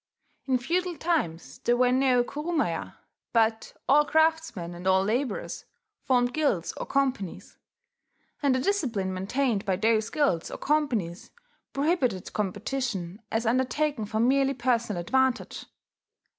In 0.47 0.57
feudal 0.57 0.97
times 0.97 1.59
there 1.59 1.77
were 1.77 1.91
no 1.91 2.23
kurumaya; 2.23 2.95
but 3.33 3.77
all 3.87 4.03
craftsmen 4.03 4.73
and 4.73 4.87
all 4.87 5.03
labourers 5.03 5.65
formed 6.05 6.33
guilds 6.33 6.73
or 6.77 6.87
companies; 6.87 7.59
and 8.41 8.55
the 8.55 8.59
discipline 8.59 9.13
maintained 9.13 9.63
by 9.63 9.75
those 9.75 10.09
guilds 10.09 10.49
or 10.49 10.57
companies 10.57 11.29
prohibited 11.71 12.33
competition 12.33 13.21
as 13.31 13.45
undertaken 13.45 14.05
for 14.07 14.19
merely 14.19 14.55
personal 14.55 14.99
advantage. 14.99 15.65